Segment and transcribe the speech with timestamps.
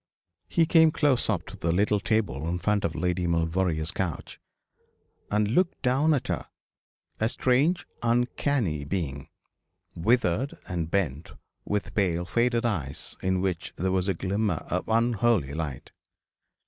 [0.47, 4.39] He came close up to the little table in front of Lady Maulevrier's couch,
[5.29, 6.47] and looked down at her,
[7.19, 9.29] a strange, uncanny being,
[9.93, 11.33] withered and bent,
[11.65, 15.91] with pale, faded eyes in which there was a glimmer of unholy light.